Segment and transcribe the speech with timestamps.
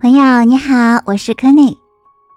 [0.00, 1.76] 朋友你好，我是柯内。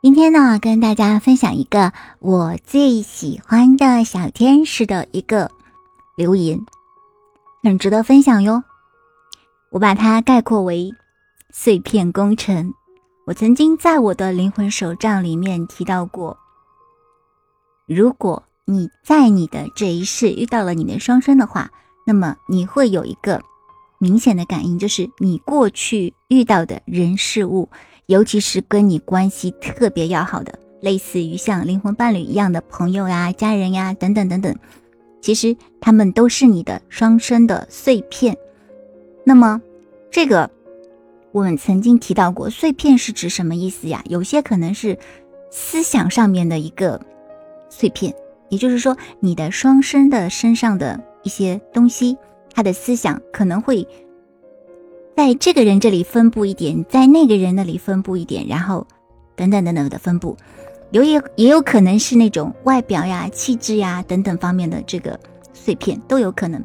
[0.00, 5.50] 今天呢，跟大家分享一个我最喜欢的小天使的一个
[6.16, 6.64] 留言，
[7.62, 8.64] 很值得分享哟。
[9.70, 10.94] 我把它概括为
[11.50, 12.72] 碎片工程。
[13.26, 16.38] 我曾经在我的灵魂手账里面提到过，
[17.86, 21.70] 如果你在你的这一世遇到了你的双生的话，
[22.06, 23.42] 那么你会有一个
[24.02, 27.68] 明显的感应，就是你过去遇到的人事物，
[28.06, 34.56] 尤其是跟你关系特别要好的，类似于像灵魂伴侣一样的朋友呀、家人呀等等等等，
[35.20, 38.36] 其实他们都是你的双生的碎片。
[39.24, 39.62] 那么
[40.10, 40.50] 这个。
[41.30, 44.04] 我们曾经提到过，碎片是指什么意思呀？
[44.06, 44.98] 有些可能是
[45.50, 47.00] 思想上面的一个
[47.70, 48.14] 碎片，
[48.50, 52.18] 也就是说，你的双生的身上的一些东西，
[52.52, 53.86] 他的思想可能会
[55.16, 58.86] 在这个人这里分布一点，在那个人那里分布一点，然后
[59.36, 60.36] 等等等等的分布，
[60.90, 65.18] 有也也有可能是那种外表呀、气质呀等等方面的这个
[65.52, 66.62] 碎片都有可能。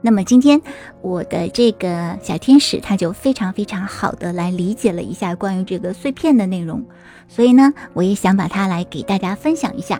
[0.00, 0.60] 那么今天
[1.00, 6.84] 我的这个小天使他就非常非常好的来理解了一下关于这个碎片的内容，
[7.26, 9.98] 所以呢，我也想把它来给大家分享一下。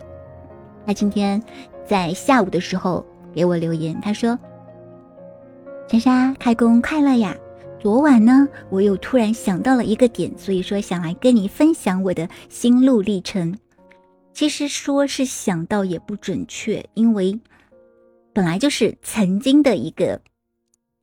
[0.87, 1.43] 他今天
[1.87, 4.39] 在下午的时候给我留言，他说
[5.87, 7.37] ：“莎莎开工快乐呀！
[7.79, 13.57] 昨晚呢，我又突然想到了一个点，所以说想来跟你分享我的心路历程。
[14.33, 17.39] 其实说是想到也不准确，因为。”
[18.33, 20.21] 本来就是曾经的一个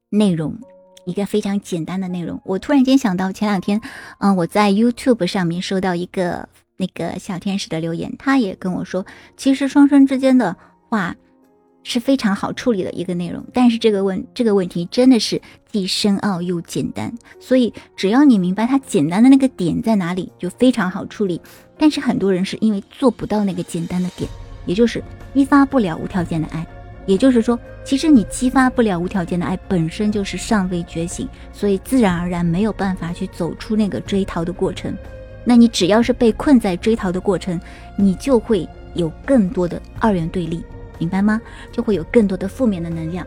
[0.10, 0.60] 内容，
[1.06, 2.42] 一个非常简单的内容。
[2.44, 3.80] 我突然间想到，前两天，
[4.20, 9.06] 嗯，我在 YouTube 上面收到一个那个小天使的留言，他也跟我说，
[9.38, 10.58] 其实双生之间的
[10.90, 11.16] 话
[11.84, 13.44] 是非常好处理的一个内容。
[13.54, 21.42] 但是这个问这个问题真的是既深奥又简单，所以只要你明白它简单的那个点在哪里，就非常好处理。
[21.78, 24.30] 但是很多人是因为做不到那个简单的点，
[24.66, 25.04] 也就是
[25.34, 26.66] 激发不了无条件的爱。
[27.08, 34.96] 也就是说，其实你激发不了无条件的爱，本身就是尚未觉醒，所以自然而然没有办法去走出那个追逃的过程。
[35.44, 37.60] 那你只要是被困在追逃的过程，
[37.98, 40.64] 你就会有更多的二元对立，
[41.02, 41.42] 明白吗？
[41.72, 43.26] 就会有更多的负面的能量，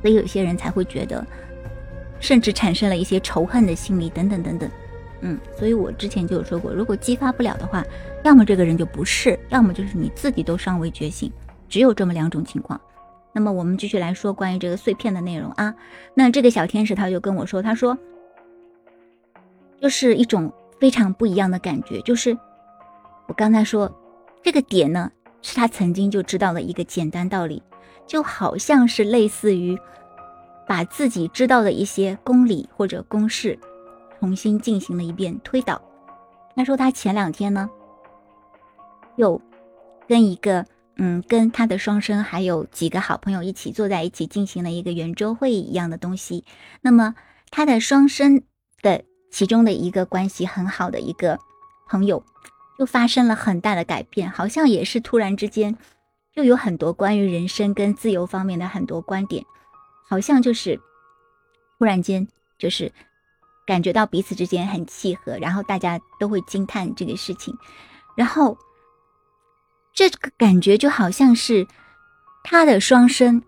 [0.00, 1.22] 所以有些人才会觉得，
[2.20, 4.70] 甚至产生了一些仇恨的心理等等等等。
[5.20, 7.84] 嗯，所以我之前就有说过，如果激发不了的话，
[8.24, 11.30] 要么这个人就不是，要么就是你自己都尚未觉醒。
[11.68, 12.80] 只有这么两种情况，
[13.34, 15.74] 那么我们继续来说关于这个碎片的内容啊。
[16.14, 17.96] 那这个小天使他就跟我说，他说，
[19.82, 22.34] 就是一种非常不一样的感觉，就是
[23.28, 23.94] 我刚才说
[24.42, 27.62] 这个点呢，是他曾经就知道的一个简单道理，
[28.06, 29.78] 就好像是类似于
[30.66, 33.58] 把自己知道的一些公理或者公式
[34.18, 35.80] 重新进行了一遍推导。
[36.56, 37.68] 他说他前两天呢，
[39.16, 39.40] 又
[40.08, 40.66] 跟一个。
[41.02, 46.44] 嗯，跟他的双生还有几个好朋友一起坐在一起，进行了一个圆桌会议一样的东西。
[46.82, 47.14] 那么
[47.50, 48.42] 他的双生
[48.82, 51.38] 的其中的一个关系很好的一个
[51.88, 52.22] 朋友，
[52.80, 55.76] 就发生了很大的改变，好像也是突然之间，
[56.32, 59.44] 又有很多关于人生跟自由方面的很多观点，
[60.08, 60.80] 好像就是
[61.78, 62.26] 突然间
[62.58, 62.90] 就是
[63.66, 67.54] 感觉到彼此之间很契合，然后大家都会惊叹这个事情，
[68.16, 68.56] 然后。
[69.92, 71.66] 这个感觉就好像是
[72.44, 73.42] 他的双生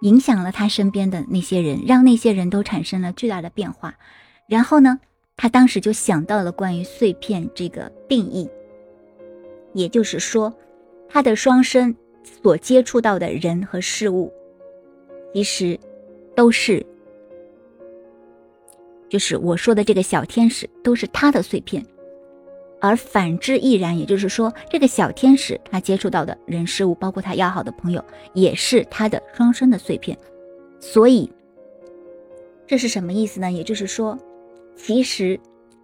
[0.00, 3.96] 影响了他身边的那些人，让那些人都产生了巨大的变化。
[4.48, 5.00] 然后呢，
[5.36, 8.48] 他当时就想到了关于碎片这个定义，
[9.74, 10.52] 也就是说，
[11.08, 11.94] 他的双生
[12.42, 14.32] 所接触到的人和事物，
[15.34, 15.78] 其实
[16.34, 16.84] 都是，
[19.08, 21.84] 就是我说的这个小天使，都是他的碎片。
[22.78, 28.04] 而反之亦然，也就是说，这个小天使他接触到的人事物，包括他要好的朋友，
[28.34, 30.16] 也是他的双生的碎片。
[30.78, 31.30] 所以，
[32.66, 33.50] 这是什么意思呢？
[33.50, 34.16] 也就是说，
[34.76, 35.38] 其实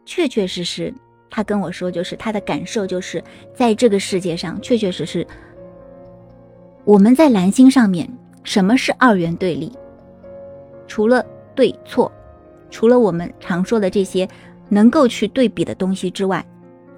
[0.05, 0.93] 确确实实，
[1.29, 3.23] 他跟我说，就是他的感受，就是
[3.55, 5.27] 在这个世界上，确确实实，
[6.85, 8.09] 我们在蓝星上面，
[8.45, 9.73] 什么是二元对立？
[10.87, 11.25] 除了
[11.55, 12.13] 对错，
[12.71, 14.29] 除了我们常说的这些
[14.69, 16.45] 能够去对比的东西之外。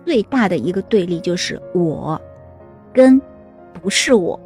[0.06, 2.20] 最大的一个对立就是我，
[2.92, 3.18] 跟
[3.72, 4.38] 不是我。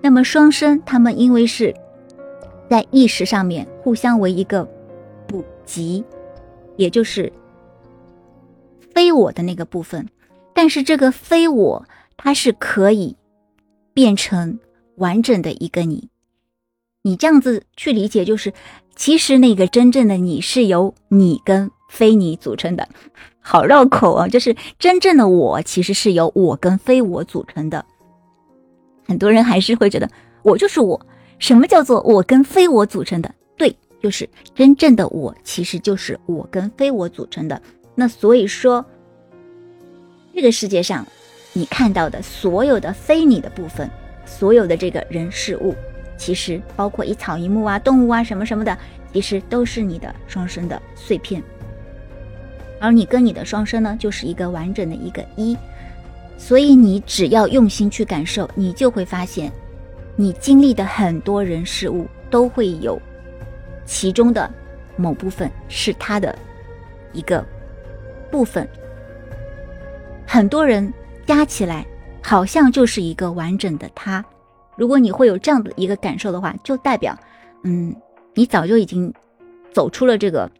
[0.00, 1.74] 那么双生他们因为是
[2.70, 4.64] 在意识上面互相为一个
[5.26, 6.04] 补给，
[6.76, 7.32] 也就是
[8.94, 10.08] 非我的那个部分。
[10.54, 11.84] 但是这个非我，
[12.16, 13.16] 它是可以
[13.92, 14.58] 变成
[14.96, 16.08] 完整的一个你。
[17.02, 18.52] 你这样子去理解，就是
[18.94, 22.88] 其实那个真正的你是由你跟非你组成的，
[23.40, 24.26] 好绕口啊！
[24.26, 27.84] 就是真正的我其实是由我跟非我组成的。
[29.04, 30.10] 很多人还是会觉得
[30.42, 31.00] 我就是我。
[31.38, 33.32] 什么叫做我跟非我组成的？
[33.58, 37.60] 对，就是真正的我其实就是我跟非我组成的。
[37.96, 38.86] 那所以说，
[40.32, 41.04] 这个世界上
[41.52, 43.90] 你看到的所有的非你的部分，
[44.24, 45.74] 所有的这个人事物。
[46.16, 48.78] 其实包括一草一木啊、动物啊什么什么的，
[49.12, 51.42] 其实都是你的双生的碎片。
[52.78, 55.58] 而你跟你的双生呢，就是一个完整的一个一。
[56.38, 59.50] 所以你只要用心去感受，你就会发现，
[60.14, 62.96] 你经历的很多人事物都会有
[63.86, 64.52] 其中的
[64.96, 66.36] 某部分是他的
[67.12, 67.42] 一个
[68.30, 68.68] 部分。
[70.26, 70.92] 很多人
[71.24, 71.86] 加起来，
[72.22, 74.22] 好像就是一个完整的他。
[74.76, 77.16] 如果你会有这样的一个感受的话，就代表，
[77.62, 77.94] 嗯，
[78.34, 79.10] 你早就已经
[79.72, 80.50] 走出了这个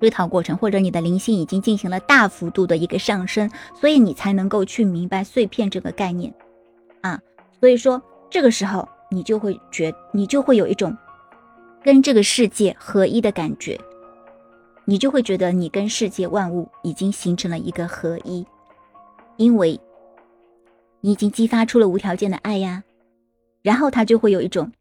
[0.00, 6.34] 追逃过程，或者你的灵性已经进行了大幅度的一个上升，所以你才能够去明白碎片这个概念
[7.00, 7.18] 啊。
[7.58, 10.94] 所以说，这个时候你就会觉，你就会有一种
[11.86, 13.80] 跟这个世界合一的感觉，
[14.86, 18.44] 你就会觉得你跟世界万物已经形成了一个合一，
[19.36, 19.80] 因为
[21.00, 22.82] 你已经激发出了无条件的爱呀。
[23.62, 24.72] 然后他就会有一种，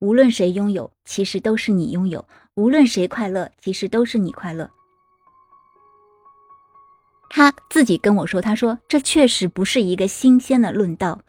[0.00, 2.24] 无论谁拥有，其实都是你拥有；
[2.56, 4.68] 无论谁快乐，其实都是你快乐。
[7.30, 11.20] 他自己跟我说：“他说这确实不是一个新鲜的论道，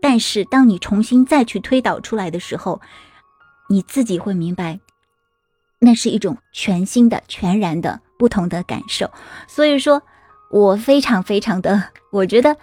[0.00, 2.80] 但是当你重新再去推导出来的时候，
[3.68, 4.80] 你自己会明白，
[5.78, 9.10] 那是一种全新的、全然的不同的感受。
[9.46, 10.02] 所以说，
[10.50, 12.56] 我非常非常的，我觉得，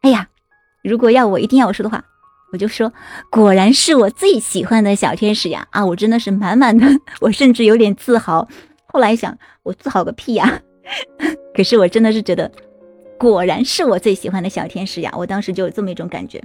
[0.00, 0.28] 哎呀，
[0.82, 2.04] 如果要我一定要我说的话。”
[2.52, 2.92] 我就说，
[3.28, 5.66] 果然是我最喜欢的小天使呀！
[5.72, 6.86] 啊，我真的是满满的，
[7.20, 8.48] 我甚至有点自豪。
[8.86, 10.60] 后来想，我自豪个屁呀！
[11.54, 12.50] 可是我真的是觉得，
[13.18, 15.12] 果然是我最喜欢的小天使呀！
[15.16, 16.40] 我当时就有这么一种感觉。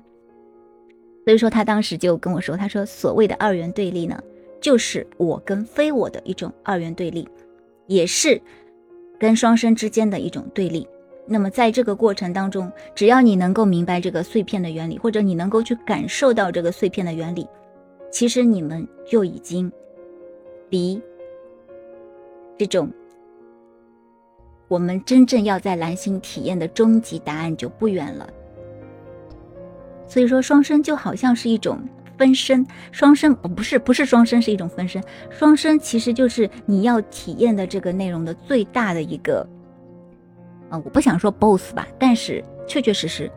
[1.32, 4.22] 所以说，他当时就跟我说，他说所谓的二元对立呢，
[4.60, 7.26] 就是我跟非我的一种二元对立，
[7.88, 8.42] 也是
[9.18, 10.86] 跟双生之间的一种对立。
[11.26, 17.48] 那么，在这个过程当中，只要你能够明白这个碎片的原理，或者你能够去感受到这个碎片的原理，
[18.12, 19.72] 其实你们就已经
[20.70, 21.02] 离
[22.58, 22.92] 这种
[24.68, 28.30] 我们真正要在蓝星体验的终极答案就不远了。
[30.12, 31.80] 所以说，双生就好像是一种
[32.18, 35.02] 分身，双生哦，不是不是双生，是一种分身。
[35.30, 39.48] 双生其实就是你要体验的这个内容的最大的一个。
[40.70, 43.32] 啊，我不想说 BOSS 吧，但是确确实实，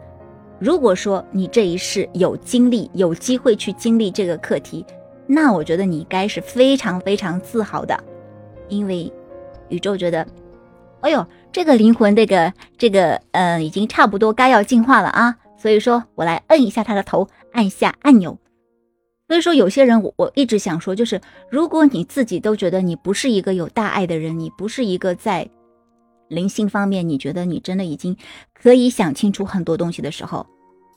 [0.59, 4.85] 如果说你这一世有经历、有机会去经历这个课题，
[5.29, 7.97] 那我觉得你该是非常非常自豪的，
[8.69, 9.13] 因为
[9.69, 10.27] 宇宙觉得，
[11.03, 18.39] 哎呦，这个灵魂，这个这个，呃，已经差不多该要进化了啊，所以说我来摁一下他的头，按下按钮。
[19.27, 21.19] 所以说，有些人我我一直想说，就是
[21.51, 25.49] 如果你自己都觉得你不是一个有大爱的人，你不是一个在。
[26.29, 28.15] 灵性方面，你觉得你真的已经
[28.53, 30.47] 可以想清楚很多东西的时候，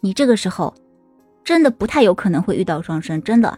[0.02, 0.74] 你这个时候
[1.46, 3.58] 真的不太有可能会遇到双生，真的，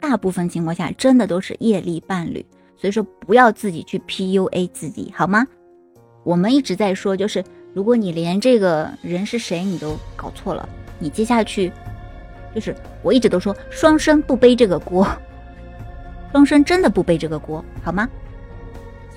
[0.00, 2.44] 大部分情况下真的都是业力伴侣，
[2.76, 5.46] 所以说不要自己去 PUA 自己，好吗？
[6.24, 7.44] 我们一直在说，就是
[7.74, 11.70] 如果你连这个人是谁你都搞错了，你接下去
[12.54, 15.06] 就是我一直都说双生不背这个锅，
[16.32, 18.08] 双生真的不背这个锅，好吗？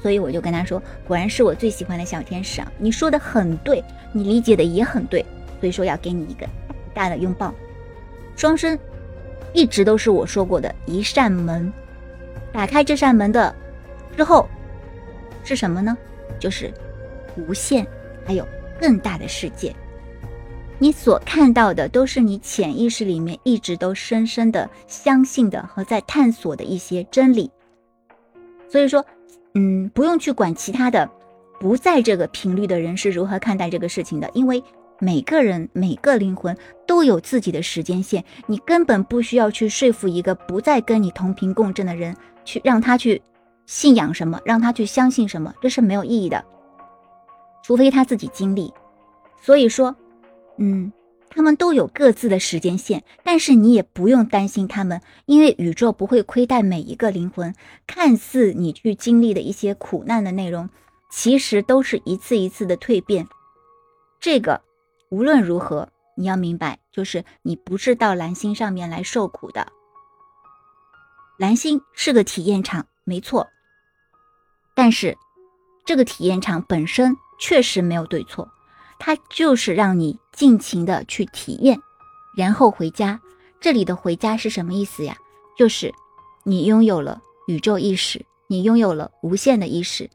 [0.02, 2.72] 所以我就跟他说：“果然是我最喜欢的小天使啊！
[2.80, 5.24] 你说的很对，你理解的也很对。
[5.60, 6.48] 所以说要给你一个
[6.92, 7.54] 大的拥抱。
[8.36, 8.78] 双生
[9.54, 11.72] 一直都是我说过的一扇门，
[12.52, 13.56] 打开这扇门的
[14.18, 14.50] 之后
[15.44, 15.96] 是什么呢？
[16.40, 16.74] 就是
[17.36, 17.86] 无限，
[18.26, 18.48] 还有
[18.80, 19.76] 更大的世界。
[20.80, 27.50] 你所看到的都是你潜意识里面一直都深深的相信的和在探索的一些真理。
[28.70, 29.06] 所以说。”
[29.54, 31.10] 嗯，不用去管其他的，
[31.60, 34.64] 不在这个频率的人是如何看待这个事情的，因为
[34.98, 36.56] 每个人每个灵魂
[36.88, 43.22] 都有自己的时间线，你根本不需要去说服一个不再跟你同频共振的人，去让他去
[43.66, 46.42] 信仰什么，让他去相信什么，这是没有意义的，
[47.72, 48.74] 除非他自己经历。
[49.42, 49.96] 所以说，
[50.58, 50.92] 嗯。
[51.34, 57.56] 他们都有各自的时间线，但是你也不用担心他们，因为宇宙不会亏待每一个灵魂。
[57.88, 60.70] 看似你去经历的一些苦难的内容，
[61.10, 63.30] 其实都是一次一次的蜕变。
[64.20, 64.60] 这个
[65.08, 65.88] 无论如何，
[66.18, 69.72] 你要明白，就是你不是到蓝星上面来受苦的，
[71.38, 73.48] 蓝星是个体验场，没错。
[74.76, 75.18] 但是，
[75.86, 78.48] 这个体验场本身确实没有对错，
[79.00, 81.78] 它就是让你尽情的去体验，
[82.38, 83.20] 然后回家。
[83.60, 85.18] 这里的回家是什么意思呀？
[85.58, 85.94] 就是
[86.44, 90.10] 你拥有了宇宙意识，你拥有了无限的意识，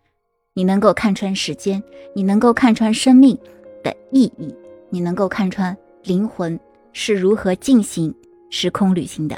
[0.54, 1.82] 你能够看穿时间，
[2.14, 3.36] 你能够看穿生命
[3.84, 4.54] 的意义，
[4.90, 6.58] 你能够看穿灵魂
[6.92, 8.14] 是如何进行
[8.50, 9.36] 时空旅行的。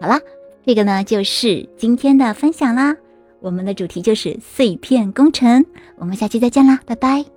[0.00, 0.20] 好啦，
[0.66, 2.96] 这个呢就是今天的分享啦。
[3.40, 5.64] 我们的主题就是碎片工程，
[5.98, 7.35] 我们下期再见啦，拜拜。